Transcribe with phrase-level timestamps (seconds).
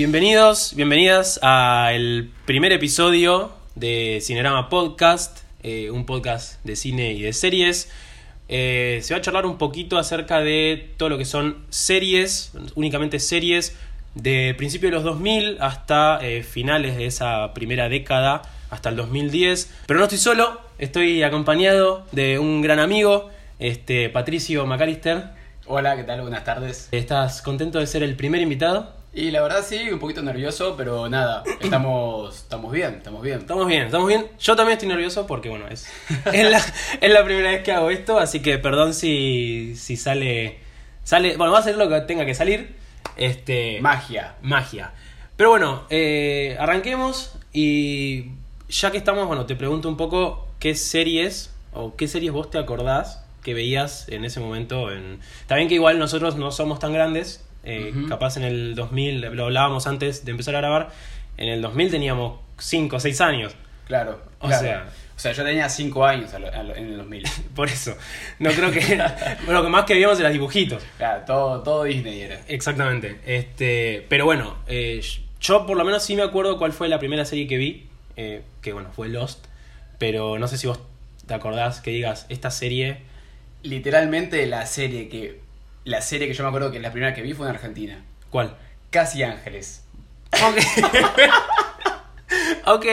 [0.00, 7.34] Bienvenidos, bienvenidas al primer episodio de Cinerama Podcast, eh, un podcast de cine y de
[7.34, 7.90] series.
[8.48, 13.20] Eh, se va a charlar un poquito acerca de todo lo que son series, únicamente
[13.20, 13.76] series,
[14.14, 18.40] de principios de los 2000 hasta eh, finales de esa primera década,
[18.70, 19.70] hasta el 2010.
[19.86, 25.24] Pero no estoy solo, estoy acompañado de un gran amigo, este, Patricio McAllister.
[25.66, 26.22] Hola, ¿qué tal?
[26.22, 26.88] Buenas tardes.
[26.90, 28.98] ¿Estás contento de ser el primer invitado?
[29.12, 33.40] Y la verdad sí, un poquito nervioso, pero nada, estamos, estamos bien, estamos bien.
[33.40, 34.28] Estamos bien, estamos bien.
[34.38, 35.88] Yo también estoy nervioso porque, bueno, es,
[36.32, 36.62] es, la,
[37.00, 40.60] es la primera vez que hago esto, así que perdón si, si sale,
[41.02, 41.36] sale...
[41.36, 42.76] Bueno, va a ser lo que tenga que salir.
[43.16, 44.36] Este, Magia.
[44.42, 44.92] magia.
[45.36, 48.26] Pero bueno, eh, arranquemos y
[48.68, 52.58] ya que estamos, bueno, te pregunto un poco qué series o qué series vos te
[52.58, 54.92] acordás que veías en ese momento.
[54.92, 55.18] En...
[55.40, 59.44] Está bien que igual nosotros no somos tan grandes, eh, capaz en el 2000, lo
[59.44, 60.90] hablábamos antes de empezar a grabar,
[61.36, 63.54] en el 2000 teníamos 5 o 6 años.
[63.86, 64.22] Claro.
[64.40, 64.62] O claro.
[64.62, 67.24] sea- O sea, yo tenía 5 años a lo- a lo- en el 2000.
[67.54, 67.94] Por eso.
[68.38, 68.80] No creo que.
[69.44, 70.82] bueno, lo que más que veíamos eran dibujitos.
[70.96, 72.40] Claro, todo, todo Disney era.
[72.48, 73.18] Exactamente.
[73.26, 75.02] Este, pero bueno, eh,
[75.40, 77.86] yo por lo menos sí me acuerdo cuál fue la primera serie que vi.
[78.16, 79.44] eh, que bueno, fue Lost.
[79.98, 80.80] Pero no sé si vos
[81.26, 83.02] te acordás que digas, esta serie.
[83.62, 85.40] Literalmente la serie que.
[85.84, 88.04] La serie que yo me acuerdo que la primera que vi fue en Argentina.
[88.30, 88.54] ¿Cuál?
[88.90, 89.84] Casi Ángeles.
[90.32, 90.58] Ok.
[92.66, 92.86] ok.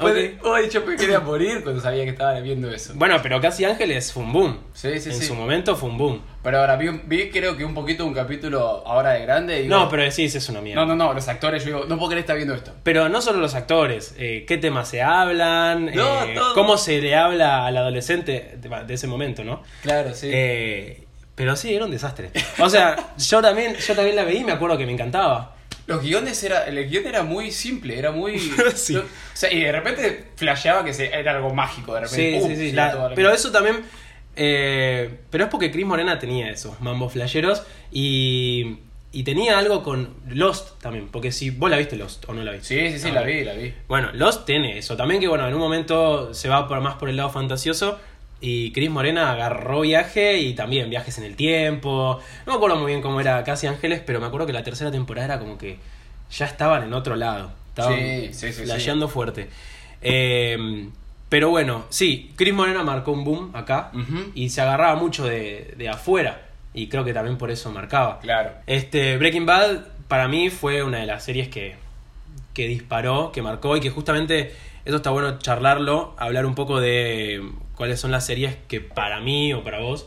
[0.00, 0.16] ok.
[0.44, 2.92] Hoy yo me quería morir cuando sabía que estaba viendo eso.
[2.94, 4.58] Bueno, pero Casi Ángeles fue un boom.
[4.72, 5.26] Sí, sí, en sí.
[5.26, 6.22] su momento fue un boom.
[6.42, 9.58] Pero ahora vi, vi creo que un poquito un capítulo ahora de grande.
[9.60, 10.84] y digo, No, pero decís, es una mierda.
[10.84, 12.72] No, no, no, los actores, yo digo, no puedo creer estar viendo esto.
[12.82, 17.14] Pero no solo los actores, eh, qué temas se hablan, No, eh, cómo se le
[17.14, 19.62] habla al adolescente de, de ese momento, ¿no?
[19.82, 20.30] Claro, sí.
[20.32, 22.30] Eh, pero sí, era un desastre.
[22.58, 25.56] O sea, yo también, yo también la veí y me acuerdo que me encantaba.
[25.86, 28.38] Los guiones era, el guion era muy simple, era muy...
[28.74, 28.96] Sí.
[28.96, 29.02] O
[29.34, 32.32] sea, y de repente flasheaba que se- era algo mágico, de repente.
[32.34, 32.48] Sí, ¡pum!
[32.50, 32.72] sí, sí.
[32.72, 33.82] la- pero eso también.
[34.36, 38.78] eh, pero es porque Chris Morena tenía esos mambos flasheros y,
[39.12, 41.08] y tenía algo con Lost también.
[41.08, 42.68] Porque si vos la viste Lost o no la viste.
[42.90, 43.74] Sí, sí, sí, Ah, la vi, la vi.
[43.88, 44.96] Bueno, Lost tiene eso.
[44.96, 47.98] También que, bueno, en un momento se va por, más por el lado fantasioso.
[48.44, 52.20] Y Chris Morena agarró viaje y también viajes en el tiempo.
[52.44, 54.90] No me acuerdo muy bien cómo era Casi Ángeles, pero me acuerdo que la tercera
[54.90, 55.78] temporada era como que
[56.30, 57.52] ya estaban en otro lado.
[57.68, 59.48] Estaban Sí, sí, fuerte.
[60.02, 60.88] Eh,
[61.28, 63.90] pero bueno, sí, Chris Morena marcó un boom acá
[64.34, 66.42] y se agarraba mucho de, de afuera.
[66.74, 68.18] Y creo que también por eso marcaba.
[68.20, 68.50] Claro.
[68.66, 71.76] Este, Breaking Bad para mí fue una de las series que,
[72.52, 74.52] que disparó, que marcó y que justamente
[74.84, 77.40] eso está bueno charlarlo, hablar un poco de
[77.76, 80.06] cuáles son las series que para mí o para vos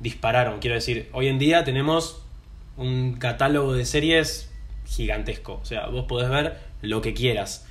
[0.00, 0.58] dispararon.
[0.60, 2.22] Quiero decir, hoy en día tenemos
[2.76, 4.50] un catálogo de series
[4.86, 7.66] gigantesco, o sea, vos podés ver lo que quieras.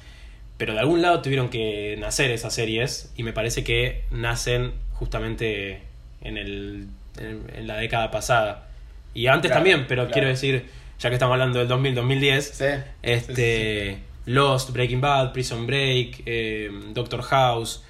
[0.58, 5.82] Pero de algún lado tuvieron que nacer esas series y me parece que nacen justamente
[6.22, 6.88] en, el,
[7.20, 8.68] en, en la década pasada.
[9.14, 10.14] Y antes Claro, también, pero claro.
[10.14, 10.66] quiero decir,
[11.00, 12.66] ya que estamos hablando del 2000-2010, Sí.
[13.04, 17.84] este, Lost, Breaking Bad, Prison Break, eh, Doctor House,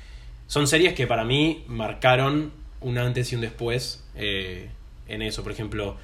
[0.47, 2.51] son series que para mí marcaron
[2.81, 4.69] un antes y un después eh,
[5.07, 5.43] en eso.
[5.43, 5.97] Por ejemplo,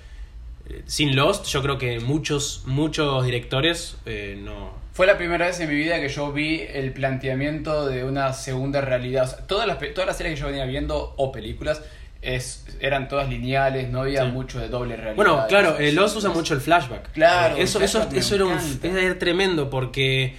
[0.70, 5.60] eh, sin Lost, yo creo que muchos, muchos directores eh, no, Fue la primera vez
[5.60, 9.24] en mi vida que yo vi el planteamiento de una segunda realidad.
[9.26, 11.82] O sea, todas, las, todas las series que yo venía viendo o películas
[12.24, 14.32] es, eran todas lineales, no había Sí.
[14.32, 15.16] mucho de doble realidad.
[15.16, 17.12] Bueno, claro, eh, Lost usa mucho el flashback.
[17.14, 20.36] Claro, Eh, eso, eso, eso era, un, era tremendo porque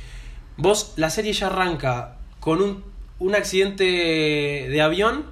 [0.56, 2.91] vos, la serie ya arranca con un,
[3.22, 5.24] un accidente de avión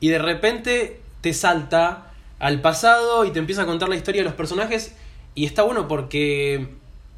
[0.00, 4.24] y de repente te salta al pasado y te empieza a contar la historia de
[4.26, 4.94] los personajes
[5.34, 6.68] y está bueno porque,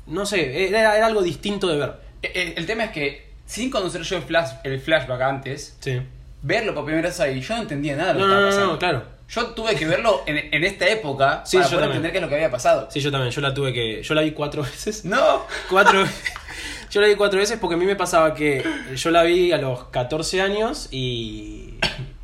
[0.07, 1.93] no sé, era, era algo distinto de ver.
[2.23, 6.01] Eh, eh, El tema es que, sin conocer yo el, flash, el flashback antes, Sí.
[6.43, 8.67] verlo por primera vez ahí, yo no entendía nada de lo No, que no, estaba
[8.67, 8.73] no, pasando.
[8.73, 9.21] no, claro.
[9.29, 11.97] Yo tuve que verlo en, en esta época Sí, para yo poder también.
[12.07, 12.89] entender qué es lo que había pasado.
[12.91, 14.03] Sí, yo también, yo la tuve que...
[14.03, 15.05] Yo la vi cuatro veces.
[15.05, 15.45] No.
[15.69, 16.05] Cuatro
[16.91, 18.65] Yo la vi cuatro veces porque a mí me pasaba que
[18.97, 21.75] yo la vi a los 14 años y.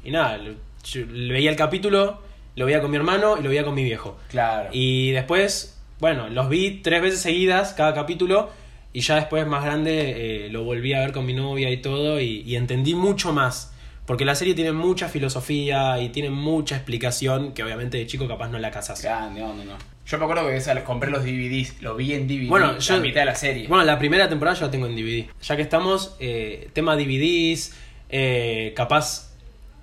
[0.02, 2.20] Y nada, yo veía el capítulo,
[2.54, 4.16] lo veía con mi hermano y lo veía con mi viejo.
[4.28, 4.68] Claro.
[4.72, 8.50] Y después, bueno, los vi tres veces seguidas cada capítulo
[8.92, 12.20] y ya después más grande eh, lo volví a ver con mi novia y todo
[12.20, 13.72] y, y entendí mucho más.
[14.06, 18.48] Porque la serie tiene mucha filosofía y tiene mucha explicación que obviamente de chico capaz
[18.48, 19.02] no la casas.
[19.02, 19.72] Grande, no, no, no.
[20.06, 23.00] Yo me acuerdo que esa, compré los DVDs, lo vi en DVD, Bueno, la yo-
[23.00, 23.66] mitad de la serie.
[23.66, 25.26] Bueno, la primera temporada yo la tengo en DVD.
[25.42, 27.74] Ya que estamos, eh, tema DVDs,
[28.08, 29.34] eh, capaz,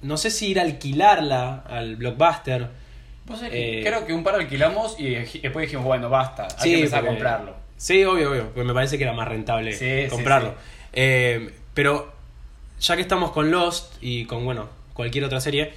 [0.01, 2.69] no sé si ir a alquilarla al blockbuster.
[3.25, 6.75] Vos eh, creo que un par alquilamos y después dijimos, bueno, basta, hay Sí, que
[6.77, 7.55] empezar porque a comprarlo.
[7.75, 10.55] Sí, obvio, obvio, porque me parece que era más rentable Sí, comprarlo.
[10.93, 11.49] sí.
[11.73, 12.13] Pero
[12.83, 15.73] ya que estamos con Lost y con, bueno, cualquier otra serie,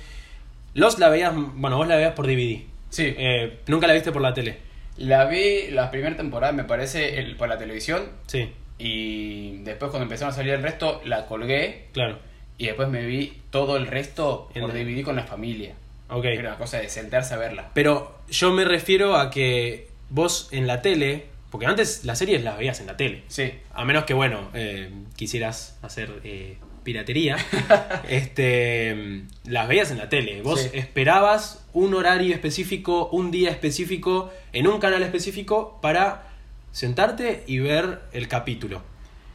[0.75, 2.62] Lost la veías, bueno, vos la veías por DVD.
[2.91, 3.14] Sí.
[3.17, 4.58] Eh, Nunca la viste por la tele.
[4.99, 8.03] La vi la primera temporada, me parece, el- por la televisión.
[8.26, 11.87] Sí, Y después cuando empezaron a salir el resto, la colgué.
[11.93, 12.19] claro.
[12.58, 15.75] Y después me vi todo el resto En por el- DVD con la familia.
[16.08, 16.25] Ok.
[16.26, 17.70] Era una cosa de sentarse a verla.
[17.75, 22.56] Pero yo me refiero a que vos en la tele, porque antes las series las
[22.58, 23.23] veías en la tele.
[23.29, 23.53] Sí.
[23.75, 26.56] A menos que, bueno, eh, quisieras hacer eh,
[26.87, 27.37] piratería.
[28.09, 30.41] este, las veías en la tele.
[30.43, 30.71] Vos Sí.
[30.73, 36.29] esperabas un horario específico, un día específico, en un canal específico para
[36.73, 38.83] sentarte y ver el capítulo.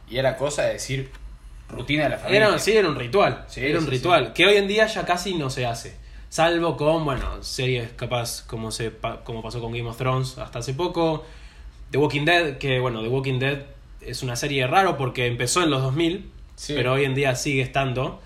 [0.08, 1.10] Y era cosa de decir
[1.68, 2.46] rutina de la familia.
[2.48, 3.44] Era, sí, era un ritual.
[3.48, 4.32] Sí, era un sí, ritual.
[4.32, 5.94] Que hoy en día ya casi no se hace.
[6.28, 8.92] Salvo con, bueno, series capaz como, se,
[9.24, 11.24] como pasó con Game of Thrones hasta hace poco.
[11.90, 13.66] The Walking Dead, que bueno, The Walking Dead
[14.00, 16.30] es una serie raro porque empezó en los 2000,
[16.62, 16.74] Sí.
[16.76, 18.22] pero hoy en día sigue estando.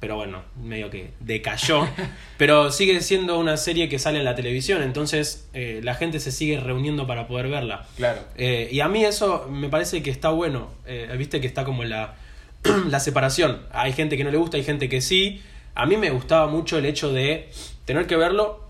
[0.00, 1.88] Pero bueno, medio que decayó.
[2.36, 6.30] pero sigue siendo una serie que sale en la televisión, entonces eh, la gente se
[6.30, 7.86] sigue reuniendo para poder verla.
[7.96, 8.20] Claro.
[8.36, 10.68] Eh, y a mí eso me parece que está bueno.
[10.84, 12.16] Eh, Viste que está como la,
[12.90, 13.62] la separación.
[13.72, 15.40] Hay gente que no le gusta, hay gente que sí.
[15.74, 17.48] A mí me gustaba mucho el hecho de
[17.86, 18.68] tener que verlo,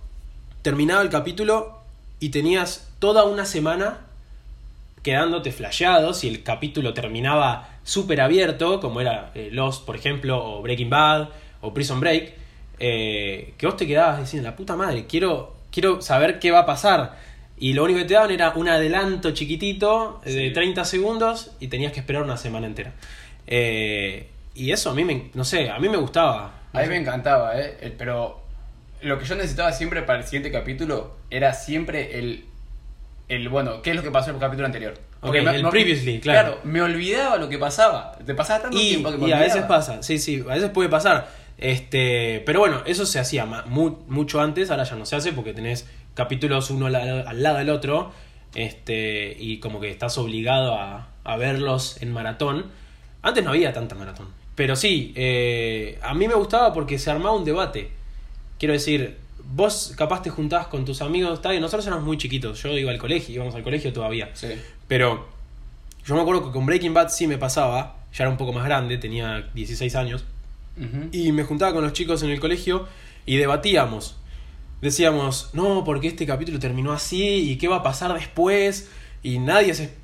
[0.62, 1.80] terminaba el capítulo
[2.20, 4.06] y tenías toda una semana
[5.02, 10.62] quedándote flasheado si el capítulo terminaba súper abierto, como era eh, Lost, por ejemplo, o
[10.62, 11.28] Breaking Bad,
[11.60, 12.34] o Prison Break,
[12.78, 16.66] eh, que vos te quedabas diciendo, la puta madre, quiero, quiero saber qué va a
[16.66, 17.18] pasar.
[17.58, 20.54] Y lo único que te daban era un adelanto chiquitito eh, de Sí.
[20.54, 22.94] 30 segundos y tenías que esperar una semana entera.
[23.46, 26.54] Eh, y eso a mí me, no sé, a mí me gustaba.
[26.72, 27.94] A mí me encantaba, ¿eh?
[27.98, 28.40] Pero
[29.02, 32.44] lo que yo necesitaba siempre para el siguiente capítulo era siempre el.
[33.28, 34.94] el bueno, ¿qué es lo que pasó en el capítulo anterior?
[35.22, 36.60] Ok, el previously, claro.
[36.64, 38.12] me olvidaba lo que pasaba.
[38.24, 40.70] Te pasaba tanto Y, tiempo que me y a veces pasa, sí, sí, a veces
[40.70, 41.28] puede pasar.
[41.58, 45.52] Este, pero bueno, eso se hacía mu- mucho antes, ahora ya no se hace porque
[45.52, 48.12] tenés capítulos uno al, la- al lado del otro,
[48.54, 52.66] este, y como que estás obligado a, a verlos en maratón.
[53.22, 54.28] Antes no había tanta maratón.
[54.54, 57.90] Pero sí, eh, a mí me gustaba porque se armaba un debate.
[58.58, 62.62] Quiero decir, vos capaz te juntabas con tus amigos, está bien, nosotros éramos muy chiquitos,
[62.62, 64.30] yo iba al colegio, íbamos al colegio todavía.
[64.34, 64.48] Sí.
[64.90, 65.24] Pero
[66.04, 68.64] yo me acuerdo que con Breaking Bad sí me pasaba, ya era un poco más
[68.64, 70.24] grande, tenía 16 años,
[71.12, 72.88] y me juntaba con los chicos en el colegio
[73.24, 74.16] y debatíamos.
[74.82, 78.90] Decíamos, no, porque este capítulo terminó así y qué va a pasar después.
[79.22, 79.94] Y nadie se.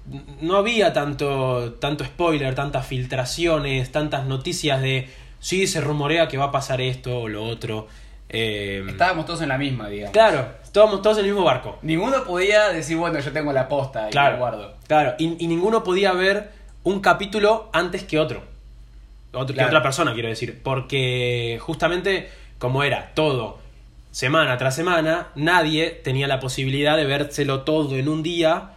[0.41, 5.09] No había tanto, tanto spoiler, tantas filtraciones, tantas noticias de.
[5.41, 7.89] Sí, se rumorea que va a pasar esto o lo otro.
[8.29, 10.13] Eh, Estábamos todos en la misma, digamos.
[10.13, 10.49] Claro,
[10.81, 11.79] estábamos todos en el mismo barco.
[11.83, 14.75] Ninguno podía decir, bueno, yo tengo la posta y Claro, la guardo.
[14.87, 15.15] claro.
[15.19, 16.51] Y, y ninguno podía ver
[16.85, 18.43] un capítulo antes que otro.
[19.33, 19.69] Otro- Claro.
[19.71, 20.61] Que otra persona, quiero decir.
[20.63, 22.29] Porque justamente,
[22.59, 23.59] como era todo
[24.11, 28.71] semana tras semana, nadie tenía la posibilidad de vérselo todo en un día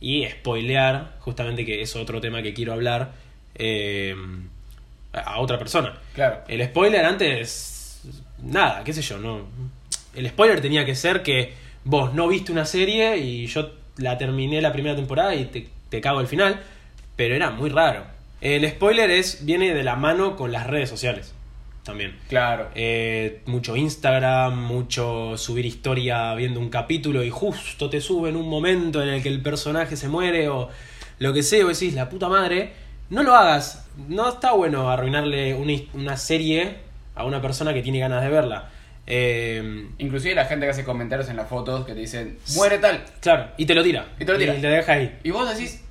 [0.00, 3.12] y spoilear, justamente que es otro tema que quiero hablar,
[3.54, 4.14] eh,
[5.12, 5.98] a otra persona.
[6.14, 6.40] Claro.
[6.48, 8.02] El spoiler antes,
[8.42, 9.40] nada, qué sé yo, no.
[10.16, 11.52] El spoiler tenía que ser que
[11.84, 16.00] vos no viste una serie y yo la terminé la primera temporada y te, te
[16.00, 16.60] cago el final,
[17.14, 18.04] pero era muy raro.
[18.40, 21.34] El spoiler es viene de la mano con las redes sociales
[21.86, 22.18] también.
[22.28, 22.68] Claro.
[22.74, 28.48] Eh, mucho Instagram, mucho subir historia viendo un capítulo y justo te sube en un
[28.50, 30.68] momento en el que el personaje se muere o
[31.18, 32.72] lo que sea, o decís, la puta madre,
[33.08, 33.88] no lo hagas.
[34.08, 35.54] No está bueno arruinarle
[35.94, 36.78] una serie
[37.14, 38.70] a una persona que tiene ganas de verla.
[39.06, 43.04] Eh, Inclusive la gente que hace comentarios en las fotos que te dicen, muere tal.
[43.20, 44.06] claro, y te lo tira.
[44.18, 44.56] Y te lo tira.
[44.56, 45.18] Y te deja ahí.
[45.22, 45.82] Y vos decís,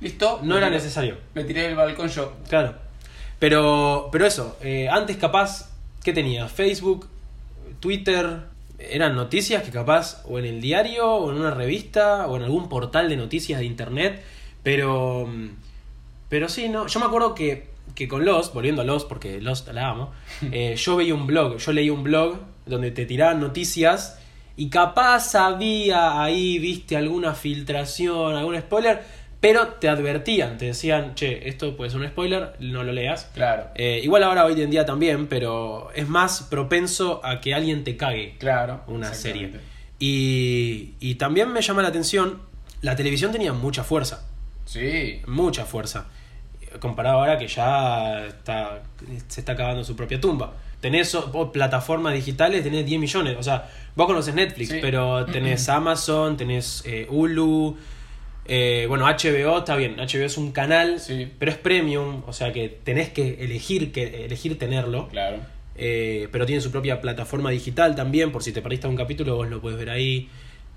[0.00, 0.40] listo.
[0.42, 1.16] No era tiré- necesario.
[1.34, 2.36] Me tiré del balcón yo.
[2.48, 2.74] Claro.
[3.38, 5.70] Pero, pero eso, eh, antes capaz,
[6.02, 6.48] ¿qué tenía?
[6.48, 7.08] Facebook,
[7.80, 8.40] Twitter,
[8.78, 12.68] eran noticias que capaz o en el diario o en una revista o en algún
[12.68, 14.22] portal de noticias de internet,
[14.62, 15.48] pero mm,
[16.28, 19.68] pero sí, no, yo me acuerdo que, que con Lost, volviendo a Lost porque Lost
[19.72, 20.12] la amo,
[20.52, 24.18] eh, yo veía un blog, yo leía un blog donde te tiraban noticias
[24.56, 29.02] y capaz había ahí, viste, alguna filtración, algún spoiler,
[29.40, 33.26] pero te advertían, te decían, che, esto puede ser un spoiler, no lo leas.
[33.34, 33.66] Claro.
[33.74, 37.96] Eh, igual ahora hoy en día también, pero es más propenso a que alguien te
[37.98, 38.82] cague Claro.
[38.86, 39.50] una serie.
[39.98, 42.40] Y, y también me llama la atención,
[42.80, 44.26] la televisión tenía mucha fuerza,
[44.64, 45.20] Sí.
[45.26, 46.06] mucha fuerza.
[46.80, 48.82] Comparado ahora que ya está,
[49.28, 50.52] se está acabando su propia tumba.
[50.80, 53.36] Tenés o plataformas digitales, tenés 10 millones.
[53.38, 54.78] O sea, vos conoces Netflix, Sí.
[54.80, 57.76] pero tenés Amazon, tenés eh, Hulu,
[58.46, 61.32] Eh, bueno, HBO está bien, HBO es un canal, Sí.
[61.38, 65.08] pero es premium, o sea que tenés que elegir, que elegir tenerlo.
[65.08, 65.38] Claro.
[65.76, 69.48] Eh, pero tiene su propia plataforma digital también, por si te perdiste un capítulo vos
[69.48, 70.28] lo puedes ver ahí.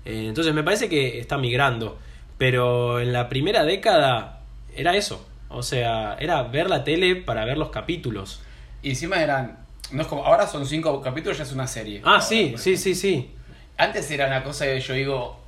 [0.06, 1.98] Entonces me parece que está migrando.
[2.38, 4.40] Pero en la primera década
[4.74, 5.27] era eso.
[5.50, 8.40] O sea, era ver la tele para ver los capítulos.
[8.82, 9.58] Y encima eran.
[9.92, 10.24] No es como.
[10.24, 12.00] Ahora son cinco capítulos, ya es una serie.
[12.04, 13.30] Ah, Ahora, sí, sí, sí, sí.
[13.76, 15.38] Antes era una cosa que yo digo.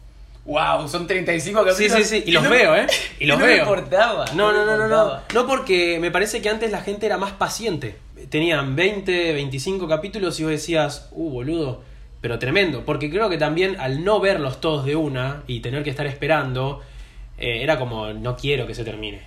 [0.46, 2.08] Wow, son 35 Sí, capítulos.
[2.08, 2.24] sí, sí.
[2.26, 2.86] Y los no- veo, ¿eh?
[3.18, 3.56] Y los no veo.
[3.56, 4.24] me importaba.
[4.34, 5.20] No, no, no, no, no.
[5.34, 7.96] No porque me parece que antes la gente era más paciente.
[8.30, 11.82] Tenían 20, 25 capítulos y vos decías, uh, boludo.
[12.22, 12.84] Pero tremendo.
[12.86, 16.80] Porque creo que también al no verlos todos de una y tener que estar esperando,
[17.38, 19.20] eh, era como, no quiero que se termine.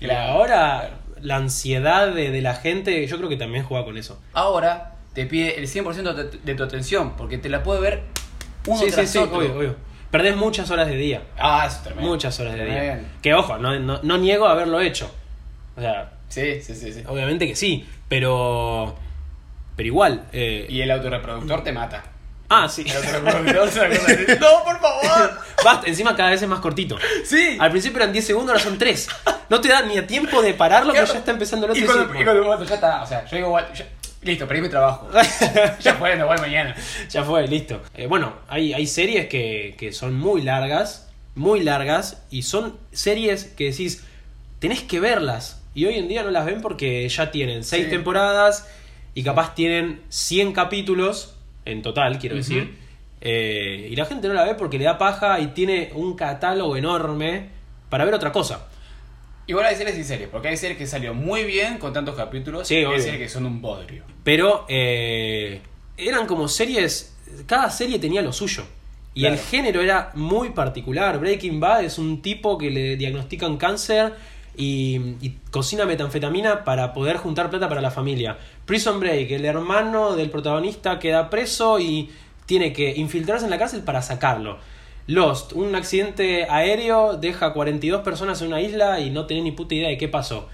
[0.00, 0.90] Claro, ahora
[1.20, 4.20] la ansiedad de, de la gente, yo creo que también juega con eso.
[4.32, 8.02] Ahora te pide el 100% de, de tu atención, porque te la puede ver
[8.66, 9.38] uno sí, tras sí, otro.
[9.38, 9.76] obvio, obvio.
[10.10, 11.22] Perdés muchas horas de día.
[11.38, 12.10] Ah, eso es tremendo.
[12.10, 13.00] Muchas horas de día.
[13.22, 15.10] Que ojo, no, no, no niego haberlo hecho.
[15.76, 17.02] O sea, Sí, sí, sí, sí.
[17.06, 18.94] obviamente que sí, pero.
[19.76, 20.24] Pero igual.
[20.32, 22.02] eh, Y el autorreproductor te mata.
[22.52, 22.84] Ah, sí.
[24.40, 25.30] No, por favor.
[25.64, 26.98] Basta, encima cada vez es más cortito.
[27.24, 27.56] Sí.
[27.60, 29.08] Al principio eran 10 segundos, ahora son 3.
[29.48, 31.12] No te da ni a tiempo de pararlo, que Claro.
[31.12, 31.82] ya está empezando el otro.
[31.82, 31.86] Y
[32.24, 33.86] cuando, cuando- ya está, o sea, yo digo, ya-
[34.22, 35.08] listo, perdí mi trabajo.
[35.80, 36.74] ya fue, no voy mañana.
[37.08, 37.80] ya fue, listo.
[37.94, 43.44] Eh, bueno, hay, hay series que, que son muy largas, muy largas, y son series
[43.44, 44.02] que decís,
[44.58, 45.60] tenés que verlas.
[45.74, 47.90] Y hoy en día no las ven porque ya tienen 6 Sí.
[47.90, 48.66] temporadas
[49.14, 52.76] y capaz tienen 100 capítulos en total, quiero decir.
[53.20, 56.76] Eh, y la gente no la ve porque le da paja y tiene un catálogo
[56.76, 57.48] enorme
[57.88, 58.66] para ver otra cosa.
[59.46, 62.68] Igual hay series y series, porque hay series que salió muy bien con tantos capítulos
[62.68, 63.00] Sí, y hay obvio.
[63.02, 64.04] series que son un bodrio.
[64.22, 65.60] Pero eh,
[65.96, 68.62] eran como series, cada serie tenía lo suyo.
[69.12, 69.34] Y Claro.
[69.34, 71.18] el género era muy particular.
[71.18, 74.14] Breaking Bad es un tipo que le diagnostican cáncer
[74.56, 78.38] y, y cocina metanfetamina para poder juntar plata para la familia.
[78.70, 82.08] Prison Break, el hermano del protagonista queda preso y
[82.46, 84.58] tiene que infiltrarse en la cárcel para sacarlo.
[85.08, 89.74] Lost, un accidente aéreo deja 42 personas en una isla y no tenés ni puta
[89.74, 90.48] idea de qué pasó.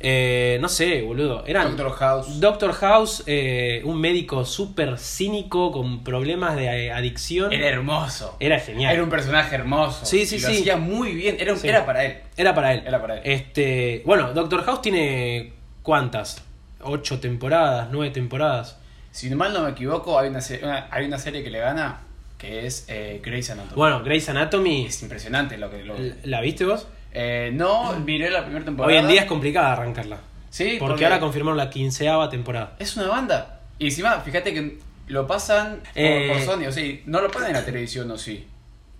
[0.00, 1.44] Eh, no sé, boludo.
[1.46, 2.40] Eran Doctor House.
[2.40, 7.52] Doctor House, eh, un médico súper cínico con problemas de eh, adicción.
[7.52, 8.36] Era hermoso.
[8.40, 8.92] Era genial.
[8.92, 10.04] Era un personaje hermoso.
[10.04, 10.58] Sí, sí, y lo sí.
[10.58, 11.36] hacía muy bien.
[11.38, 11.68] Era, Sí.
[11.68, 12.16] era para él.
[12.36, 12.82] Era para él.
[12.84, 13.20] Era para él.
[13.22, 15.52] Este, bueno, Doctor House tiene
[15.84, 16.49] ¿cuántas?
[16.82, 18.78] Ocho temporadas, nueve temporadas.
[19.10, 22.00] Si mal no me equivoco, hay una, se- una- hay una serie que le gana
[22.38, 23.74] que es eh, Grey's Anatomy.
[23.76, 25.84] Bueno, Grey's Anatomy, Es impresionante lo que...
[25.84, 25.94] Lo...
[26.24, 26.86] ¿la viste vos?
[27.12, 28.92] Eh, no, miré la primera temporada.
[28.94, 30.18] Hoy en día es complicada arrancarla.
[30.48, 32.76] Sí, Porque, ahora confirmaron la quinceava temporada.
[32.78, 33.60] Es una banda.
[33.78, 36.30] Y encima, fíjate que lo pasan por, Eh.
[36.32, 36.66] por Sony.
[36.68, 38.46] O sea, no lo ponen en la televisión, ¿o sí?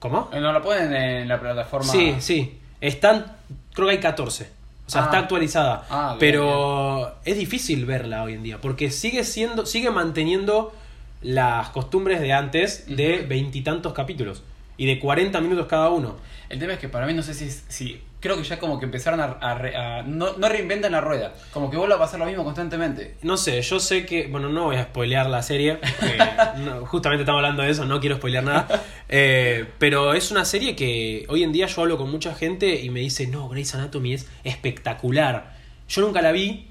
[0.00, 0.28] ¿Cómo?
[0.32, 1.90] Eh, No lo ponen en la plataforma...
[1.90, 2.58] Sí, sí.
[2.80, 3.24] Están,
[3.72, 4.50] creo que hay 14.
[4.90, 5.04] O sea, Ah.
[5.04, 5.86] está actualizada.
[5.88, 8.60] Ah, bien, pero es difícil verla hoy en día.
[8.60, 10.72] Porque sigue siendo, sigue manteniendo
[11.22, 14.42] las costumbres de antes de veintitantos capítulos.
[14.80, 16.16] Y de 40 minutos cada uno.
[16.48, 18.00] El tema es que para mí no sé si...
[18.18, 19.24] creo que ya como que empezaron a...
[19.40, 19.50] a
[19.98, 21.34] a- no, no reinventan la rueda.
[21.52, 23.16] Como que vuelve a pasar lo mismo constantemente.
[23.22, 24.26] No sé, yo sé que.
[24.28, 25.78] Bueno, no voy a spoilear la serie.
[26.00, 26.18] porque
[26.64, 28.82] no- justamente estamos hablando de eso, no quiero spoilear nada.
[29.10, 32.88] Eh, pero es una serie que hoy en día yo hablo con mucha gente y
[32.88, 35.56] me dice: No, Grey's Anatomy es espectacular.
[35.88, 36.68] Yo nunca la vi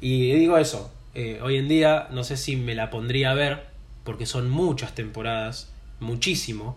[0.00, 0.92] y digo eso.
[1.14, 3.66] eh, hoy en día no sé si me la pondría a ver
[4.04, 6.76] porque son muchas temporadas, muchísimo.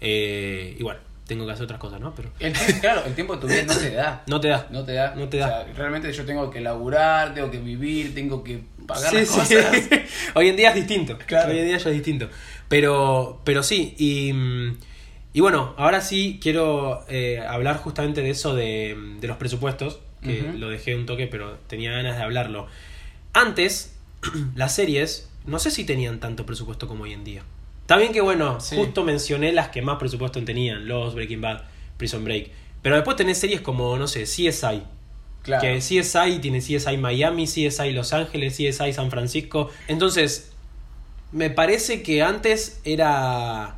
[0.00, 2.14] Eh, y bueno, tengo que hacer otras cosas, ¿no?
[2.14, 4.22] Pero El tie- claro, el tiempo de tu vida no te da.
[4.28, 4.66] no te da.
[4.70, 5.14] No te da.
[5.14, 5.46] No te da.
[5.60, 9.28] O sea, realmente yo tengo que laburar, tengo que vivir, tengo que pagar Sí, las
[9.28, 9.38] sí.
[9.54, 9.66] cosas.
[10.34, 11.16] Hoy en día es distinto.
[11.26, 11.50] Claro.
[11.52, 12.28] Hoy en día ya es distinto.
[12.68, 14.32] Pero, pero sí, y,
[15.32, 20.52] y bueno, ahora sí quiero eh, hablar justamente de eso de, de los presupuestos, que
[20.54, 22.66] lo dejé un toque, pero tenía ganas de hablarlo.
[23.32, 23.94] Antes,
[24.54, 27.42] las series, no sé si tenían tanto presupuesto como hoy en día.
[27.90, 28.76] Está bien que, bueno, Sí.
[28.76, 31.62] justo mencioné las que más presupuesto tenían, Los, Breaking Bad,
[31.96, 32.48] Prison Break.
[32.82, 34.84] Pero después tenés series como, no sé, CSI,
[35.42, 35.60] Claro.
[35.60, 39.70] que CSI tiene CSI Miami, CSI Los Ángeles, CSI San Francisco.
[39.88, 40.52] Entonces,
[41.32, 43.76] me parece que antes era.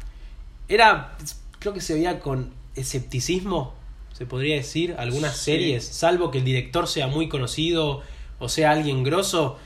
[0.69, 1.17] Era.
[1.59, 3.73] Creo que se veía con escepticismo,
[4.13, 5.45] se podría decir, algunas Sí.
[5.53, 8.03] series, salvo que el director sea muy conocido
[8.39, 9.59] o sea alguien grosso.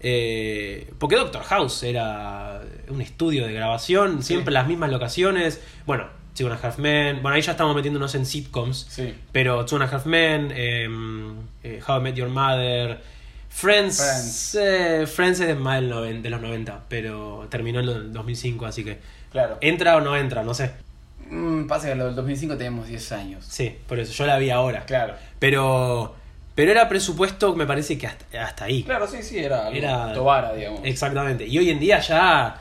[0.00, 4.28] Eh, porque Doctor House era un estudio de grabación, Sí.
[4.34, 5.60] siempre las mismas locaciones.
[5.86, 7.20] Bueno, Two and a Half Men.
[7.22, 8.86] Bueno, ahí ya estamos metiéndonos en sitcoms.
[8.88, 9.14] Sí.
[9.32, 13.00] Pero Two and a Half Men, em, eh, How I Met Your Mother,
[13.48, 13.96] Friends.
[13.96, 14.54] Friends.
[14.54, 15.88] eh, Friends es de, más de
[16.30, 18.98] los 90, pero terminó en el 2005, así que.
[19.32, 19.58] Claro.
[19.60, 20.42] ¿Entra o no entra?
[20.44, 20.70] No sé.
[21.28, 23.44] Mm, pasa que lo del 2005 tenemos 10 años.
[23.46, 24.84] Sí, por eso, yo la vi ahora.
[24.86, 25.14] Claro.
[25.40, 26.14] Pero,
[26.58, 28.82] pero era presupuesto, me parece que hasta, hasta ahí.
[28.82, 30.80] Claro, sí, sí, era, algo Era- Tobara, digamos.
[30.82, 31.46] Exactamente.
[31.46, 32.60] Y hoy en día ya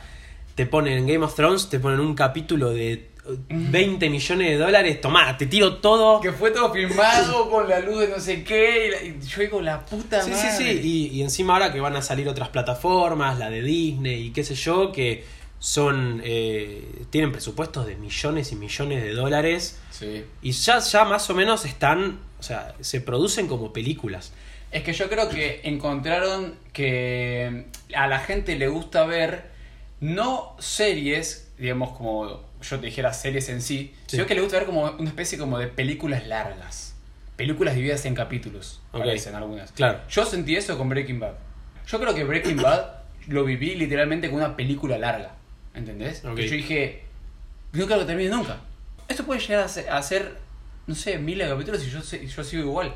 [0.53, 4.57] te ponen en Game of Thrones, te ponen un capítulo de uh, 20 millones de
[4.57, 5.01] dólares.
[5.01, 6.21] Tomá, te tiro todo.
[6.21, 8.85] Que fue todo filmado con la luz de no sé qué.
[8.85, 10.51] Y, la- y yo digo, la puta Sí, madre.
[10.51, 10.79] sí, sí.
[10.83, 14.43] Y, y encima ahora que van a salir otras plataformas, la de Disney y qué
[14.43, 15.23] sé yo, que
[15.59, 19.79] son eh, tienen presupuestos de millones y millones de dólares.
[19.89, 20.23] Sí.
[20.43, 24.31] Y ya, ya más o menos están, o sea, se producen como películas.
[24.71, 27.65] Es que yo creo que encontraron que
[27.95, 29.45] a la gente le gusta ver
[29.99, 34.17] no series, digamos como yo te dijera series en sí, Sí.
[34.17, 36.95] sino que le gusta ver como una especie como de películas largas.
[37.35, 38.99] Películas divididas en capítulos, Ok.
[39.01, 39.71] parecen algunas.
[39.71, 39.99] Claro.
[40.09, 41.33] Yo sentí eso con Breaking Bad.
[41.87, 42.85] Yo creo que Breaking Bad
[43.27, 45.35] lo viví literalmente con una película larga.
[45.75, 46.25] ¿Entendés?
[46.25, 46.39] Ok.
[46.39, 47.03] Y yo dije,
[47.73, 48.57] no creo que termine nunca.
[49.07, 50.35] Esto puede llegar a ser, a ser,
[50.87, 52.93] no sé, miles de capítulos y yo, sé- yo sigo igual.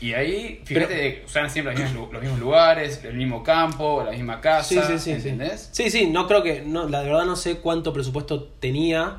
[0.00, 4.10] Y ahí, fíjate, Pero- usan siempre los mismos, los mismos lugares, el mismo campo, la
[4.10, 4.86] misma casa.
[4.88, 5.10] Sí, sí, sí.
[5.12, 5.68] ¿Entendés?
[5.72, 6.62] Sí, sí, no creo que.
[6.62, 9.18] No, la verdad no sé cuánto presupuesto tenía,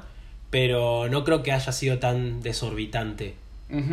[0.49, 3.35] pero no creo que haya sido tan desorbitante.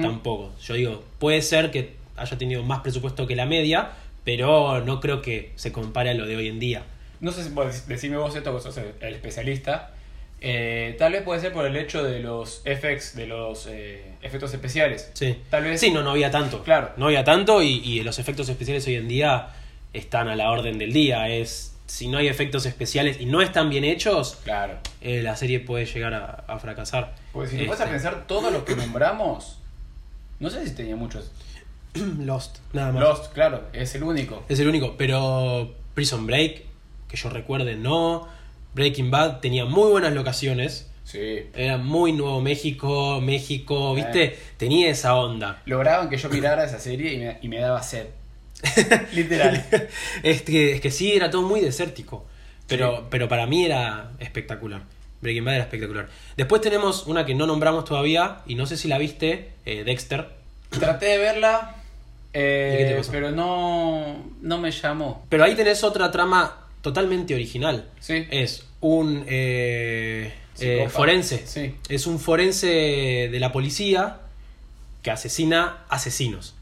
[0.02, 0.52] Tampoco.
[0.60, 3.92] Yo digo, puede ser que haya tenido más presupuesto que la media,
[4.24, 6.82] pero no creo que se compare a lo de hoy en día.
[7.20, 9.94] No sé si podés decirme vos esto, que sos el, el especialista.
[10.42, 14.52] Eh, tal vez puede ser por el hecho de los FX, de los eh, efectos
[14.54, 15.10] especiales.
[15.14, 15.36] Sí.
[15.50, 15.80] Tal vez.
[15.80, 16.62] Sí, no, no había tanto.
[16.62, 16.92] Claro.
[16.96, 19.48] No había tanto y, y los efectos especiales hoy en día
[19.92, 21.28] están a la orden del día.
[21.28, 21.74] Es.
[21.86, 24.74] Si no hay efectos especiales y no están bien hechos, Claro.
[25.00, 27.16] eh, la serie puede llegar a, a fracasar.
[27.32, 29.58] Porque si te vas a Este, pensar, todos los que nombramos,
[30.38, 31.32] no sé si tenía muchos.
[31.94, 33.02] Lost, nada más.
[33.02, 34.44] Lost, claro, es el único.
[34.48, 36.62] Es el único, pero Prison Break,
[37.08, 38.28] que yo recuerde, no.
[38.74, 40.86] Breaking Bad tenía muy buenas locaciones.
[41.04, 41.40] Sí.
[41.54, 44.38] Era muy Nuevo México, México, ¿viste?
[44.56, 45.60] Tenía esa onda.
[45.66, 48.06] Lograban que yo mirara esa serie y me, y me daba sed.
[49.12, 49.64] Literal.
[50.22, 52.26] es, que, es que sí, era todo muy desértico.
[52.68, 53.02] Pero, Sí.
[53.10, 54.82] pero para mí era espectacular.
[55.20, 56.08] Breaking Bad era espectacular.
[56.36, 60.28] Después tenemos una que no nombramos todavía, y no sé si la viste, eh, Dexter.
[60.70, 61.74] Traté de verla,
[62.32, 65.26] eh, pero no, no me llamó.
[65.28, 67.88] Pero ahí tenés otra trama totalmente original.
[68.00, 68.26] Sí.
[68.30, 71.46] Es un eh, eh, forense.
[71.46, 71.74] Sí.
[71.88, 74.20] Es un forense de la policía
[75.02, 76.54] que asesina asesinos.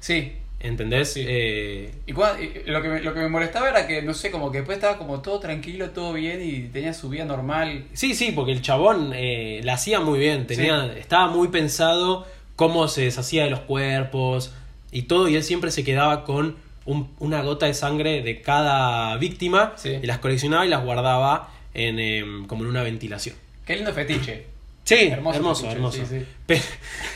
[0.00, 0.32] Sí.
[0.60, 1.14] ¿Entendés?
[1.14, 1.24] Sí.
[1.26, 4.58] Eh, Y, lo, que me, lo que me molestaba era que, no sé, como que
[4.58, 7.86] después estaba como todo tranquilo, todo bien y tenía su vida normal.
[7.94, 10.46] sí, sí, porque el chabón la hacía muy bien.
[10.46, 14.52] Tenía, Estaba muy pensado cómo se deshacía de los cuerpos
[14.92, 15.28] y todo.
[15.28, 16.56] Y él siempre se quedaba con
[16.90, 19.98] un- una gota de sangre de cada víctima Sí.
[20.02, 23.36] y las coleccionaba y las guardaba en, em, como en una ventilación.
[23.64, 24.46] Qué lindo fetiche.
[24.84, 25.98] Sí, Hermoso hermoso, fetiche, hermoso.
[25.98, 26.26] sí, sí.
[26.46, 26.62] Pe-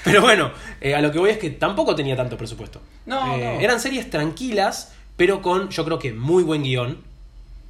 [0.04, 2.80] Pero, bueno, eh, a lo que voy es que tampoco tenía tanto presupuesto.
[3.06, 3.60] No, Eh, no.
[3.60, 6.92] Eran series tranquilas, pero con, yo creo que muy buen guion.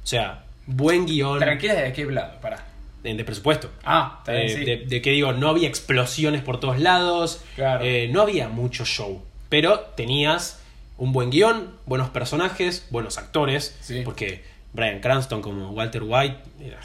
[0.03, 2.63] O sea, buen guion Tranquila de qué lado, pará.
[3.03, 3.69] de, de presupuesto.
[3.83, 4.65] Ah, Eh, sí.
[4.65, 7.83] de, de que digo, no había explosiones por todos lados, Claro.
[8.11, 10.59] no había mucho show, pero tenías
[10.97, 14.01] un buen guion, buenos personajes, buenos actores, Sí.
[14.05, 16.79] porque Brian Cranston como Walter White, era-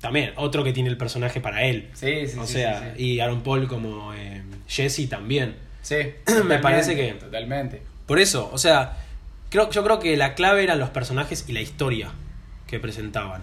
[0.00, 1.88] también otro que tiene el personaje para él.
[1.94, 5.54] Sí, sí, o sí, sea, y Aaron Paul como eh, Jesse también.
[5.82, 5.96] Sí,
[6.44, 7.82] Me parece que- Totalmente.
[8.06, 8.96] Por eso, o sea,
[9.48, 12.10] creo, yo creo que la clave eran los personajes y la historia
[12.66, 13.42] que presentaban.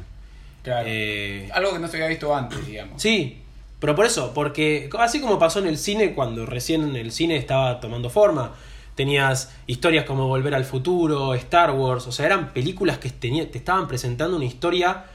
[0.64, 0.86] Claro.
[0.90, 3.02] Eh, Algo que no se había visto antes, digamos.
[3.02, 3.42] Sí,
[3.80, 7.80] pero por eso, porque así como pasó en el cine cuando recién el cine estaba
[7.80, 8.54] tomando forma,
[9.00, 13.58] tenías historias como Volver al Futuro, Star Wars, o sea, eran películas que tenía- te
[13.58, 15.06] estaban presentando una historia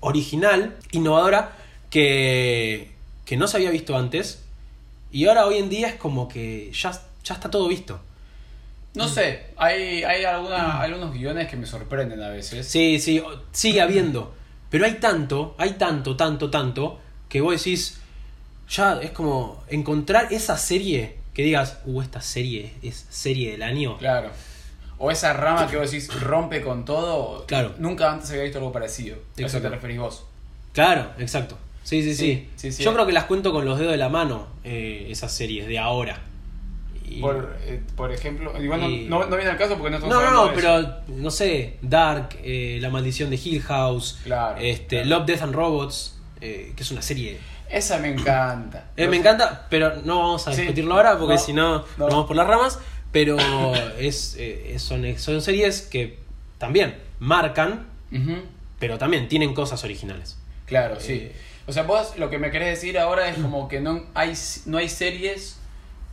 [0.00, 1.52] original, innovadora,
[1.90, 2.90] que,
[3.26, 4.42] que no se había visto antes,
[5.12, 8.00] y ahora hoy en día es como que ya, ya está todo visto.
[8.94, 12.66] No sé, hay, hay alguna, algunos guiones que me sorprenden a veces.
[12.66, 14.34] Sí, sí, sigue habiendo.
[14.70, 18.00] Pero hay tanto, hay tanto, tanto, tanto, que vos decís,
[18.70, 23.98] ya es como encontrar esa serie que digas, uh, esta serie es serie del año.
[23.98, 24.30] Claro.
[24.98, 27.44] O esa rama que vos decís rompe con todo.
[27.46, 27.74] Claro.
[27.78, 29.16] Nunca antes había visto algo parecido.
[29.16, 29.68] A eso Exacto.
[29.68, 30.24] te referís vos.
[30.72, 31.58] Claro, exacto.
[31.82, 32.48] Sí, sí, sí.
[32.56, 32.82] Sí, sí, sí.
[32.84, 35.78] Yo creo que las cuento con los dedos de la mano, eh, esas series de
[35.78, 36.20] ahora.
[37.06, 39.96] Y- Por, eh, por ejemplo, igual no, Y- no, no viene al caso porque no
[39.98, 40.54] estamos No, no, no, eso.
[40.54, 45.08] pero no sé, Dark, eh, La Maldición de Hill House, Claro, este, claro.
[45.18, 47.38] Love, Death and Robots, que es una serie
[47.74, 48.84] Esa me encanta.
[48.96, 50.60] Eh, me encanta, pero no vamos a Sí.
[50.62, 51.84] discutirlo ahora porque No, si no no.
[51.98, 52.78] nos vamos por las ramas.
[53.12, 53.36] Pero
[53.98, 56.18] es, eh, son, son series que
[56.58, 57.86] también marcan,
[58.78, 60.36] pero también tienen cosas originales.
[60.66, 61.12] Claro, sí.
[61.14, 61.32] Eh,
[61.66, 64.34] O sea, vos lo que me querés decir ahora es como que no hay,
[64.66, 65.58] no hay series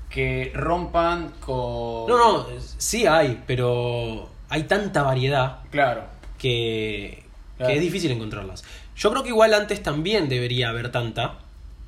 [0.10, 2.08] que rompan con...
[2.08, 2.48] No, no,
[2.78, 6.04] sí hay, pero hay tanta variedad Claro.
[6.38, 7.24] que,
[7.58, 7.70] Claro.
[7.72, 8.64] que es difícil encontrarlas.
[8.96, 11.40] Yo creo que igual antes también debería haber tanta,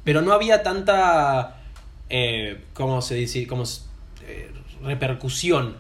[0.04, 1.62] pero no había tanta,
[2.10, 3.48] eh, ¿cómo se dice?
[3.48, 3.64] Como,
[4.26, 4.52] eh,
[4.84, 5.78] repercusión.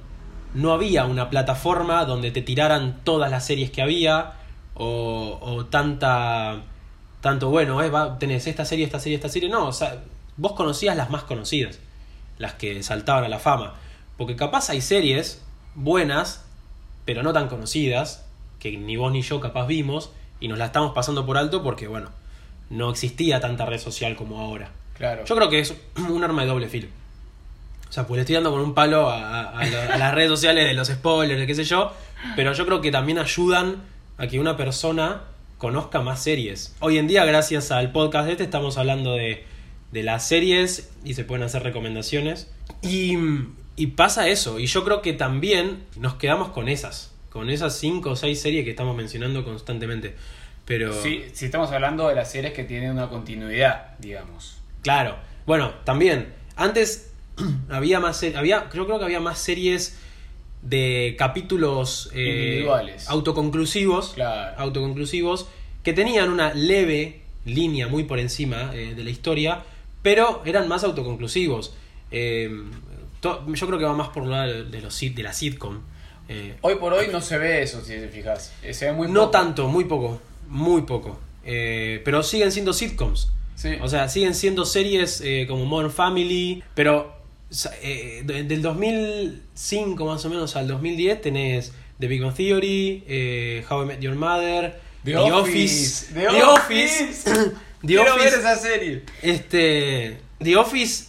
[0.53, 4.33] No había una plataforma donde te tiraran todas las series que había
[4.75, 6.61] o, o tanta,
[7.21, 9.49] tanto, bueno, eh, va, tenés esta serie, esta serie, esta serie.
[9.49, 10.03] No, o sea,
[10.37, 11.79] vos conocías las más conocidas,
[12.37, 13.73] las que saltaban a la fama.
[14.17, 15.43] Porque capaz hay series
[15.75, 16.45] buenas,
[17.05, 18.25] pero no tan conocidas,
[18.59, 21.87] que ni vos ni yo capaz vimos, y nos la estamos pasando por alto porque,
[21.87, 22.09] bueno,
[22.73, 24.71] no existía tanta red social como ahora.
[24.97, 25.23] Claro.
[25.25, 25.73] Yo creo que es
[26.09, 26.87] un arma de doble filo.
[27.89, 30.13] O sea, pues le estoy dando con un palo a, a- a la- a las
[30.13, 31.91] redes sociales de los spoilers, de qué sé yo,
[32.35, 33.83] pero yo creo que también ayudan
[34.17, 35.21] a que una persona
[35.57, 36.75] conozca más series.
[36.79, 39.45] Hoy en día, gracias al podcast de este, estamos hablando de,
[39.91, 42.51] de las series y se pueden hacer recomendaciones.
[42.81, 43.15] Y,
[43.75, 48.11] y pasa eso, y yo creo que también nos quedamos con esas, con esas cinco
[48.11, 50.15] o seis series que estamos mencionando constantemente.
[50.65, 50.93] Pero...
[51.01, 54.57] Sí, si estamos hablando de las series que tienen una continuidad, digamos.
[54.81, 55.15] Claro.
[55.45, 56.33] Bueno, también.
[56.55, 57.11] Antes
[57.69, 59.97] había más había creo, creo que había más series
[60.61, 63.09] de capítulos eh, Individuales.
[63.09, 64.13] autoconclusivos.
[64.13, 64.55] Claro.
[64.57, 65.47] Autoconclusivos.
[65.83, 69.63] Que tenían una leve línea muy por encima eh, de la historia.
[70.01, 71.75] Pero eran más autoconclusivos.
[72.11, 72.49] Eh,
[73.19, 75.81] to- yo creo que va más por lo de, de los de la sitcom.
[76.29, 78.53] Eh, Hoy por hoy no se ve eso, si te fijas.
[78.71, 79.31] Se ve muy no poco.
[79.31, 80.21] tanto, muy poco.
[80.47, 81.19] Muy poco.
[81.45, 83.29] Eh, pero siguen siendo sitcoms.
[83.55, 83.69] Sí.
[83.81, 87.13] O sea, siguen siendo series eh, como Modern Family, pero
[87.81, 93.03] eh, de- del 2005 más o menos al 2010 tenés The Big Bang Theory,
[93.69, 96.13] How I Met Your Mother, The Office.
[96.13, 97.03] The The Office.
[97.03, 97.29] Office,
[97.81, 99.03] The Quiero Office, ver esa serie.
[99.21, 101.05] este, The Office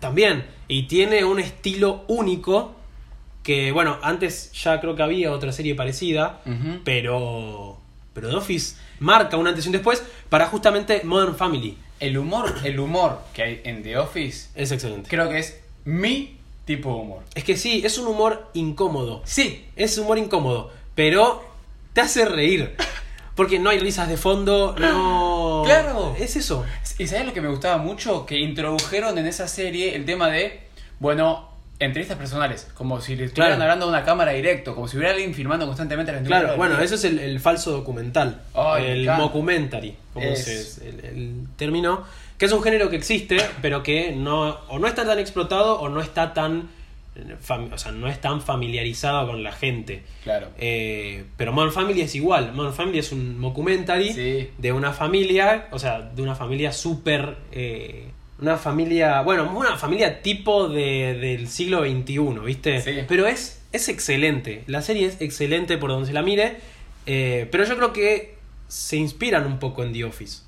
[0.00, 2.74] también y tiene un estilo único
[3.42, 6.42] que bueno antes ya creo que había otra serie parecida,
[6.84, 7.75] pero
[8.16, 11.76] pero The Office marca un antes y un después para justamente Modern Family.
[12.00, 15.08] El humor, el humor que hay en The Office, Es excelente.
[15.08, 17.22] creo que es mi tipo de humor.
[17.34, 19.22] Es que sí, es un humor incómodo.
[19.24, 19.66] Sí.
[19.76, 21.44] Es humor incómodo, pero
[21.92, 22.74] te hace reír.
[23.36, 25.62] Porque no hay risas de fondo, no...
[25.66, 26.14] Claro.
[26.18, 26.64] Es eso.
[26.98, 28.24] ¿Y sabes lo que me gustaba mucho?
[28.24, 30.60] Que introdujeron en esa serie el tema de,
[31.00, 32.68] bueno, entrevistas personales.
[32.74, 33.62] Como si le estuvieran Claro.
[33.72, 34.74] hablando a una cámara directo.
[34.74, 36.56] Como si hubiera alguien filmando constantemente las Claro, entrevistas.
[36.70, 38.40] bueno, eso es el, el falso documental.
[38.78, 39.22] El encanta.
[39.22, 42.04] mockumentary, como Es- es el, el término.
[42.38, 45.88] Que es un género que existe, pero que no, o no está tan explotado o
[45.88, 46.68] no está tan,
[47.14, 47.34] eh,
[47.72, 50.02] o sea, no es tan familiarizado con la gente.
[50.22, 50.48] Claro.
[50.58, 52.52] Eh, pero Modern Family es igual.
[52.52, 54.50] Modern Family es un mockumentary Sí.
[54.58, 57.36] de una familia, o sea, de una familia súper...
[57.52, 58.08] eh,
[58.40, 62.80] una familia, bueno, una familia tipo de, del siglo XXI, ¿viste?
[62.82, 63.00] Sí.
[63.08, 64.62] Pero es, es excelente.
[64.66, 66.56] La serie es excelente por donde se la mire.
[67.06, 68.36] eh, pero yo creo que
[68.68, 70.42] se inspiran un poco en The Office.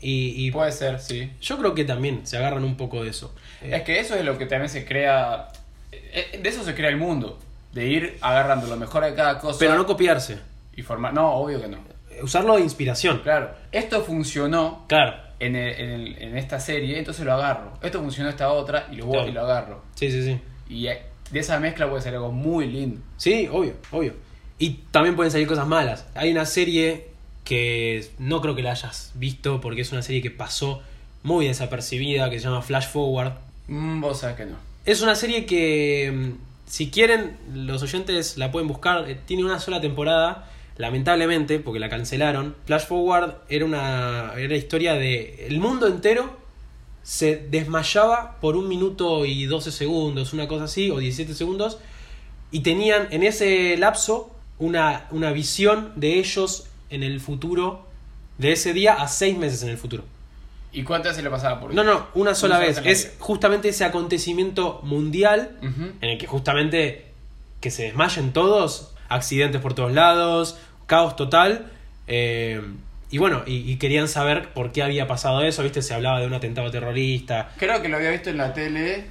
[0.00, 1.30] Y, y Puede ser, sí.
[1.40, 3.34] yo creo que también se agarran un poco de eso.
[3.62, 5.48] Es que eso es lo que también se crea.
[5.92, 7.38] eh, De eso se crea el mundo.
[7.72, 9.58] De ir agarrando lo mejor de cada cosa.
[9.58, 10.38] pero no copiarse.
[10.76, 11.14] y formar.
[11.14, 11.78] No, obvio que no.
[12.22, 13.20] Usarlo de inspiración.
[13.22, 13.50] Claro.
[13.72, 15.14] Esto funcionó Claro.
[15.40, 17.72] en, el- en, el- en esta serie, entonces lo agarro.
[17.82, 19.28] Esto funcionó esta otra y lo, voy- Claro.
[19.28, 19.82] y lo agarro.
[19.94, 20.40] Sí, sí, sí.
[20.68, 23.00] Y de esa mezcla puede ser algo muy lindo.
[23.16, 24.14] Sí, obvio, obvio.
[24.58, 26.06] Y también pueden salir cosas malas.
[26.14, 27.08] Hay una serie
[27.44, 30.82] que no creo que la hayas visto porque es una serie que pasó
[31.22, 33.32] muy desapercibida que se llama Flash Forward.
[33.68, 34.56] Mm, vos sabés que no.
[34.86, 36.30] Es una serie que, mm,
[36.66, 39.08] si quieren, los oyentes la pueden buscar.
[39.10, 42.54] Eh, Tiene una sola temporada, lamentablemente, porque la cancelaron.
[42.66, 45.46] Flash Forward era una era historia de.
[45.46, 46.36] El mundo entero
[47.02, 51.78] se desmayaba por un minuto y 12 segundos, una cosa así, o 17 segundos.
[52.50, 57.86] Y tenían en ese lapso una, una visión de ellos en el futuro,
[58.38, 60.04] de ese día a seis meses en el futuro.
[60.72, 62.80] ¿Y cuántas veces le pasaba por No, no, una sola vez.
[62.84, 67.12] Es justamente ese acontecimiento mundial en el que justamente
[67.60, 71.66] que se desmayen todos, accidentes por todos lados, caos total.
[72.06, 72.60] eh,
[73.10, 75.82] y bueno, y, y querían saber por qué había pasado eso, ¿viste?
[75.82, 77.50] Se hablaba de un atentado terrorista.
[77.58, 79.06] Creo que lo había visto en la tele,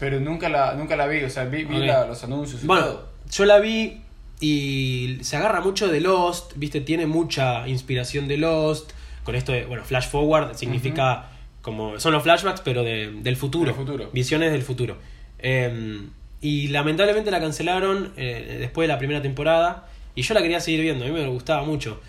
[0.00, 1.22] pero nunca la, nunca la vi.
[1.22, 3.08] O sea, vi, vi la- los anuncios y Bueno, todo.
[3.30, 4.00] yo la vi
[4.40, 6.80] y se agarra mucho de Lost, ¿viste?
[6.80, 8.90] Tiene mucha inspiración de Lost.
[9.22, 11.28] Con esto de, bueno, flash forward significa
[11.62, 12.00] como.
[12.00, 13.66] Son los flashbacks, pero de- del futuro.
[13.66, 14.10] Del futuro.
[14.12, 14.96] Visiones del futuro.
[15.38, 16.00] Eh,
[16.44, 19.88] y lamentablemente la cancelaron eh, después de la primera temporada.
[20.14, 22.00] Y yo la quería seguir viendo, a mí me gustaba mucho.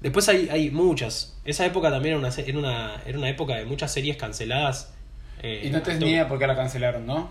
[0.00, 1.36] Después hay, hay muchas.
[1.44, 4.94] Esa época también era una, era una, era una época de muchas series canceladas.
[5.42, 7.30] eh, Y no te al ni idea por qué la cancelaron, ¿no?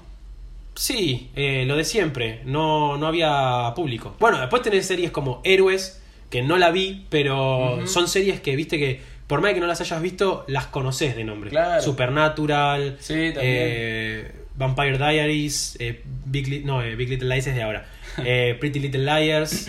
[0.75, 2.41] Sí, eh, lo de siempre.
[2.45, 4.15] No, no había público.
[4.19, 8.77] Bueno, después tenés series como Héroes, que no la vi, pero son series que viste
[8.77, 11.49] que, por más que no las hayas visto, las conoces de nombre.
[11.49, 11.81] Claro.
[11.81, 13.39] Supernatural, Sí, también.
[13.41, 17.87] eh, Vampire Diaries, eh, Big, Li- no, eh, Big Little Lies es de ahora.
[18.25, 19.67] Eh, Pretty Little Liars,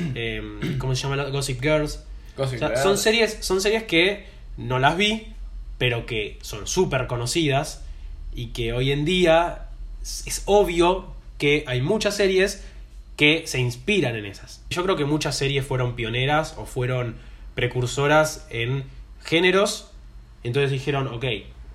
[0.79, 1.15] ¿cómo se llama?
[1.17, 2.03] la- Gossip Girls.
[2.37, 2.83] Gossip O sea, Girl.
[2.83, 4.27] son series, son series que
[4.57, 5.29] no las vi,
[5.79, 7.85] pero que son súper conocidas
[8.35, 9.69] y que hoy en día
[10.03, 12.65] es, es obvio que hay muchas series
[13.17, 14.65] que se inspiran en esas.
[14.71, 17.15] Yo creo que muchas series fueron pioneras o fueron
[17.55, 18.83] precursoras en
[19.23, 19.91] géneros.
[20.43, 21.25] Entonces dijeron, ok,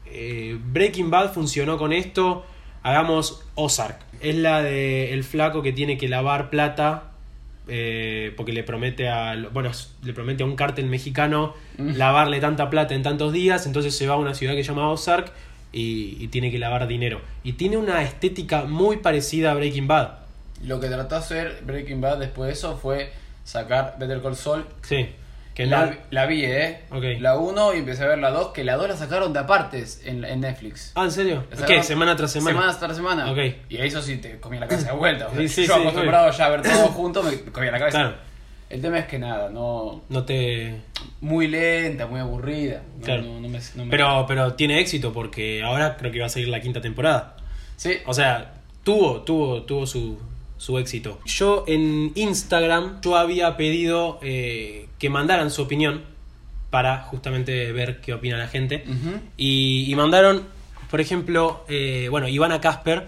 [0.08, 2.46] eh, Breaking Bad funcionó con esto,
[2.86, 4.00] hagamos Ozark.
[4.22, 7.12] Es la de el flaco que tiene que lavar plata
[7.68, 9.72] eh, porque le promete a bueno
[10.04, 11.98] le promete a un cártel mexicano Mm.
[11.98, 14.90] lavarle tanta plata en tantos días entonces se va a una ciudad que se llama
[14.90, 15.30] Ozark
[15.74, 20.12] y, y tiene que lavar dinero y tiene una estética muy parecida a Breaking Bad
[20.64, 23.12] Lo que trató de hacer Breaking Bad después de eso fue
[23.44, 24.64] sacar Better Call Saul.
[24.84, 25.10] sí
[25.56, 26.82] que la, la vi, ¿eh?
[27.20, 30.02] La 1 y empecé a ver la 2, que la 2 la sacaron de apartes
[30.06, 30.92] en, en Netflix.
[30.96, 31.82] ah en serio ¿qué?
[31.82, 33.32] semana tras semana Semana tras semana.
[33.32, 33.38] Ok.
[33.70, 35.28] Y eso sí te comía la cabeza de vuelta.
[35.32, 37.80] o sea, Sí, sí, yo sí, acostumbrado ya a ver todo junto, me comía la
[37.80, 37.98] cabeza.
[38.00, 38.16] Claro.
[38.70, 40.02] El tema es que nada, no.
[40.10, 40.76] no te
[41.22, 42.82] Muy lenta, muy aburrida.
[42.98, 43.22] No, Claro.
[43.24, 46.30] no- no me- no me- pero pero tiene éxito porque ahora creo que va a
[46.30, 47.38] salir la quinta temporada
[47.78, 50.20] Sí, O sea, tuvo, tuvo, tuvo su,
[50.58, 51.20] su éxito.
[51.26, 56.04] Yo en Instagram, yo había pedido eh, que mandaran su opinión
[56.70, 58.84] para justamente ver qué opina la gente.
[59.38, 60.44] Y mandaron,
[60.90, 63.08] por ejemplo, eh, bueno, Ivana Casper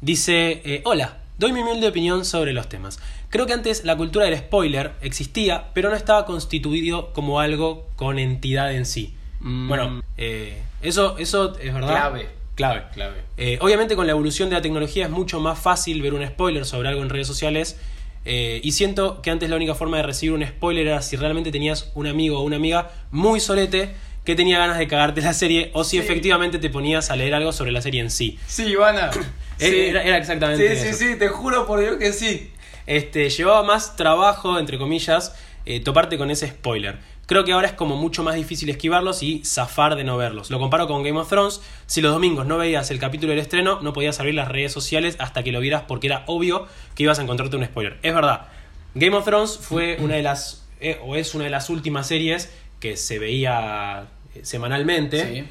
[0.00, 3.00] dice, eh, hola, doy mi humilde opinión sobre los temas.
[3.28, 8.18] Creo que antes la cultura del spoiler existía, pero no estaba constituido como algo con
[8.18, 9.14] entidad en sí.
[9.40, 9.68] Mm.
[9.68, 11.88] Bueno, eh, eso, eso es verdad.
[11.88, 12.41] Clave.
[12.54, 12.82] Clave.
[12.92, 13.14] Clave.
[13.38, 16.64] Eh, obviamente con la evolución de la tecnología es mucho más fácil ver un spoiler
[16.66, 17.76] sobre algo en redes sociales
[18.24, 21.50] eh, y siento que antes la única forma de recibir un spoiler era si realmente
[21.50, 25.70] tenías un amigo o una amiga muy solete que tenía ganas de cagarte la serie
[25.72, 25.98] o si Sí.
[25.98, 28.38] efectivamente te ponías a leer algo sobre la serie en sí.
[28.46, 29.10] Sí, Ivana.
[29.58, 30.96] Eh, Era, era exactamente Sí, eso.
[30.98, 32.50] sí, sí, te juro por Dios que sí.
[32.86, 35.36] Este, llevaba más trabajo, entre comillas,
[35.66, 36.98] eh, toparte con ese spoiler.
[37.26, 40.50] Creo que ahora es como mucho más difícil esquivarlos y zafar de no verlos.
[40.50, 41.62] Lo comparo con Game of Thrones.
[41.86, 45.16] Si los domingos no veías el capítulo del estreno, no podías abrir las redes sociales
[45.18, 47.98] hasta que lo vieras porque era obvio que ibas a encontrarte un spoiler.
[48.02, 48.48] Es verdad.
[48.94, 52.52] Game of Thrones fue una de las, eh, o es una de las últimas series
[52.80, 55.32] que se veía eh, semanalmente.
[55.32, 55.44] Sí.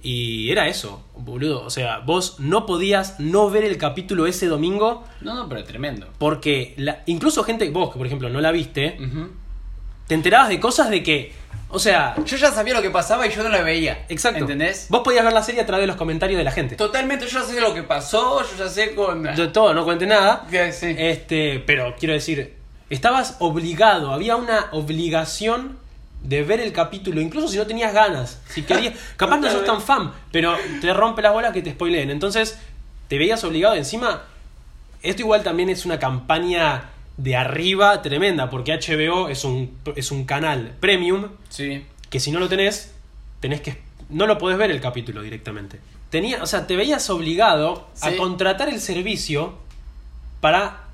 [0.00, 1.64] Y era eso, boludo.
[1.64, 6.06] O sea, vos no podías no ver el capítulo ese domingo No, no, pero tremendo.
[6.18, 8.96] porque la, incluso gente, vos que por ejemplo no la viste.
[10.08, 11.32] Te enterabas de cosas de que,
[11.68, 14.06] o sea, Yo ya sabía lo que pasaba y yo no la veía.
[14.08, 14.40] exacto.
[14.40, 14.86] ¿Entendés?
[14.88, 16.76] Vos podías ver la serie a través de los comentarios de la gente.
[16.76, 19.22] Totalmente, yo ya sé lo que pasó, yo ya sé con.
[19.22, 20.46] De todo, no cuente nada.
[20.50, 20.94] Que sí.
[20.98, 22.54] Este, pero quiero decir,
[22.90, 25.78] estabas obligado, había una obligación
[26.22, 28.40] de ver el capítulo, incluso si no tenías ganas.
[28.48, 32.10] Si querías, capaz no sos tan fan, pero te rompe las bolas que te spoileen.
[32.10, 32.58] Entonces,
[33.08, 33.74] te veías obligado.
[33.74, 34.22] Encima,
[35.02, 36.84] esto igual también es una campaña
[37.18, 41.84] de arriba tremenda, porque HBO es un, es un canal premium Sí.
[42.10, 42.94] que si no lo tenés,
[43.40, 43.76] tenés que
[44.08, 45.80] no lo podés ver el capítulo directamente.
[46.10, 49.58] Tenía, o sea, te veías obligado a contratar el servicio
[50.40, 50.84] para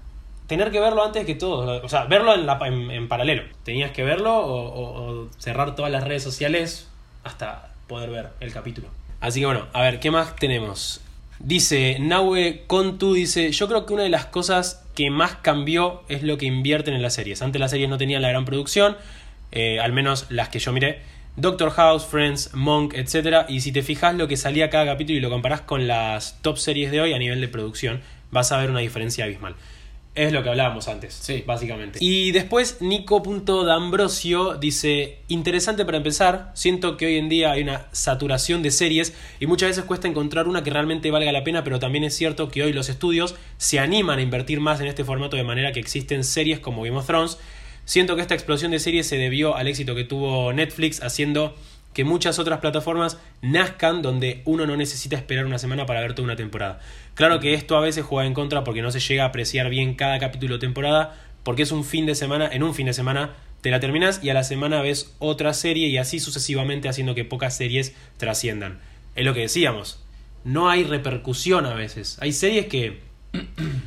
[0.49, 3.45] tener que verlo antes que todo, o sea, verlo en, la, en, en paralelo.
[3.63, 6.89] Tenías que verlo o, o- o cerrar todas las redes sociales
[7.23, 8.89] hasta poder ver el capítulo.
[9.21, 11.01] Así que bueno, a ver, ¿qué más tenemos?
[11.39, 16.23] Dice Nahue Contu, dice, yo creo que una de las cosas que más cambió es
[16.23, 17.43] lo que invierten en las series.
[17.43, 18.97] Antes las series no tenían la gran producción,
[19.53, 21.01] eh, al menos las que yo miré.
[21.37, 23.47] Doctor House, Friends, Monk, etc.
[23.49, 26.59] Y si te fijas lo que salía cada capítulo y lo comparás con las top
[26.59, 29.57] series de hoy a nivel de producción, vas a ver una diferencia abismal.
[30.15, 31.43] Es lo que hablábamos antes, Sí.
[31.45, 31.99] básicamente.
[32.01, 38.63] Y después Nico.d'Ambrosio dice, interesante para empezar, siento que hoy en día hay una saturación
[38.63, 42.05] de series y muchas veces cuesta encontrar una que realmente valga la pena, pero también
[42.05, 45.43] es cierto que hoy los estudios se animan a invertir más en este formato de
[45.43, 47.39] manera que existen series como Game of Thrones.
[47.85, 51.55] Siento que esta explosión de series se debió al éxito que tuvo Netflix haciendo
[51.95, 56.27] que muchas otras plataformas nazcan donde uno no necesita esperar una semana para ver toda
[56.27, 56.81] una temporada.
[57.15, 59.95] Claro que esto a veces juega en contra porque no se llega a apreciar bien
[59.95, 63.35] cada capítulo o temporada, porque es un fin de semana, en un fin de semana
[63.61, 67.25] te la terminas y a la semana ves otra serie y así sucesivamente haciendo que
[67.25, 68.81] pocas series trasciendan.
[69.15, 70.05] Es lo que decíamos,
[70.45, 72.19] no hay repercusión a veces.
[72.21, 73.01] Hay series que,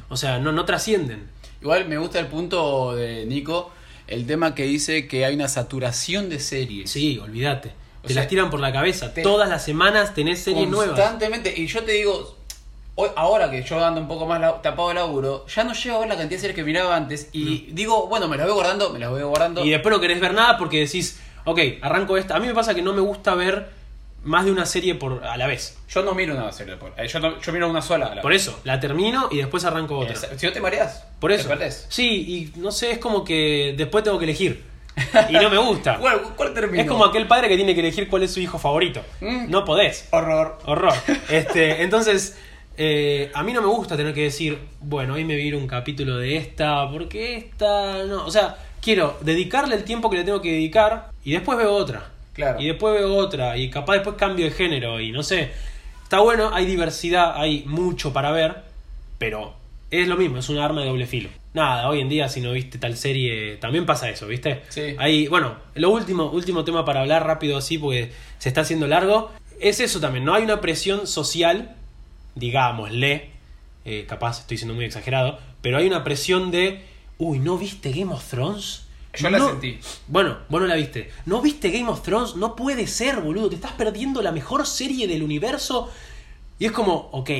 [0.10, 1.28] o sea, no, no trascienden.
[1.62, 3.72] Igual me gusta el punto de Nico
[4.08, 6.89] el tema que dice que hay una saturación de series.
[6.89, 7.74] Sí, olvídate.
[8.08, 9.13] Te sea, las tiran por la cabeza.
[9.13, 10.96] te- Todas las semanas tenés series nuevas.
[11.00, 11.54] Constantemente.
[11.56, 12.36] Y yo te digo,
[12.96, 15.98] hoy- ahora que yo ando un poco más la- tapado de laburo, ya no llego
[15.98, 17.30] a ver la cantidad de series que miraba antes.
[17.34, 19.63] Y digo, bueno, me las voy guardando, me las voy guardando.
[19.65, 22.36] Y después no querés ver nada porque decís, ok, arranco esta.
[22.36, 23.76] A mí me pasa que no me gusta ver
[24.24, 25.78] más de una serie por a la vez.
[25.88, 28.08] Yo no miro una serie, por- eh, yo, no- yo miro una sola.
[28.08, 28.41] a la Por vez.
[28.41, 30.15] eso, la termino y después arranco otra.
[30.15, 31.43] Si no te mareas, Por eso.
[31.43, 31.86] Te perdés.
[31.88, 34.65] Sí, y no sé, es como que después tengo que elegir.
[35.29, 35.97] Y no me gusta.
[35.97, 36.81] ¿Cuál, cuál terminó?
[36.81, 39.01] es como aquel padre que tiene que elegir cuál es su hijo favorito.
[39.21, 39.49] Mm.
[39.49, 40.07] No podés.
[40.12, 40.60] Horror.
[40.65, 40.93] Horror.
[41.29, 42.38] Este, entonces,
[42.77, 46.17] eh, a mí no me gusta tener que decir, bueno, hoy me vi un capítulo
[46.17, 48.25] de esta, porque esta no.
[48.25, 52.12] O sea, quiero dedicarle el tiempo que le tengo que dedicar y después veo otra.
[52.33, 52.62] Claro.
[52.62, 53.57] Y después veo otra.
[53.57, 54.99] Y capaz después cambio de género.
[54.99, 55.51] Y no sé.
[56.03, 58.63] Está bueno, hay diversidad, hay mucho para ver.
[59.17, 59.55] Pero
[59.91, 61.30] es lo mismo, es un arma de doble filo.
[61.54, 64.63] Nada, hoy en día si no viste tal serie, también pasa eso, ¿viste?
[64.69, 64.95] Sí.
[64.97, 69.32] Hay, bueno, lo último, último tema para hablar rápido así, porque se está haciendo largo,
[69.60, 71.76] es eso también, no hay una presión social,
[72.36, 73.30] digámosle,
[73.86, 76.84] eh, capaz estoy siendo muy exagerado, pero hay una presión de,
[77.17, 78.84] uy, ¿no viste Game of Thrones?
[79.17, 79.80] Yo la sentí.
[80.08, 81.10] Bueno, vos no la viste.
[81.26, 82.36] ¿No viste Game of Thrones?
[82.36, 83.50] No puede ser, boludo.
[83.50, 85.89] Te estás perdiendo la mejor serie del universo.
[86.60, 87.32] Y es como, ok,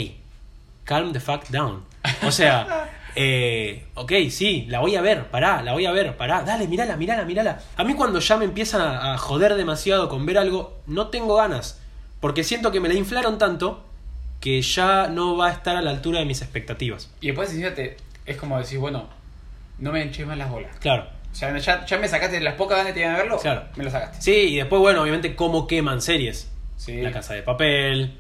[0.86, 1.84] calm the fuck down.
[2.26, 6.44] O sea, eh, ok, sí, la voy a ver, pará, la voy a ver, pará,
[6.44, 7.60] dale, mirala, mirala, mirala.
[7.76, 11.36] A mí cuando ya me empiezan a, a joder demasiado con ver algo, no tengo
[11.36, 11.82] ganas.
[12.20, 13.84] Porque siento que me la inflaron tanto
[14.40, 17.12] que ya no va a estar a la altura de mis expectativas.
[17.22, 19.08] Y después, fíjate, es como decir, bueno,
[19.80, 20.76] no me enches más las bolas.
[20.80, 21.08] Claro.
[21.32, 23.38] O sea, ya, ya me sacaste las pocas ganas que tenía de verlo.
[23.40, 23.66] Claro.
[23.76, 24.22] Me lo sacaste.
[24.22, 26.52] Sí, y después, bueno, obviamente, cómo queman series.
[26.78, 27.02] Sí.
[27.02, 28.18] La casa de papel.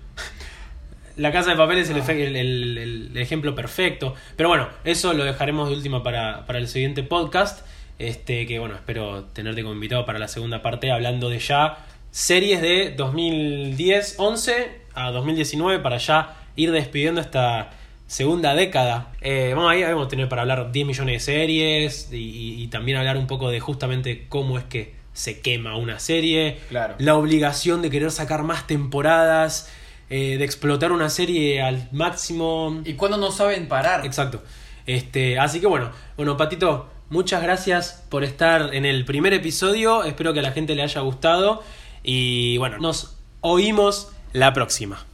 [1.18, 2.78] La casa de papel es el, efe- el- el-
[3.12, 4.14] el ejemplo perfecto.
[4.36, 7.66] Pero bueno, eso lo dejaremos de última para, para el siguiente podcast.
[8.00, 11.80] Este, que bueno, espero tenerte como invitado para la segunda parte, hablando de ya
[12.12, 17.72] series de 2010, 11 a 2019, para ya ir despidiendo esta
[18.08, 19.12] segunda década.
[19.22, 22.68] Eh, vamos ahí vamos a tener para hablar 10 millones de series y, y- y
[22.68, 26.94] también hablar un poco de justamente cómo es que se quema una serie Claro.
[27.00, 29.72] la obligación de querer sacar más temporadas,
[30.10, 32.82] eh, de explotar una serie al máximo.
[32.86, 34.06] Y cuando no saben parar.
[34.06, 34.42] Exacto.
[34.86, 40.04] Este, así que bueno, bueno, Patito, muchas gracias por estar en el primer episodio.
[40.04, 41.62] Espero que a la gente le haya gustado.
[42.04, 45.06] Y bueno, nos oímos la próxima.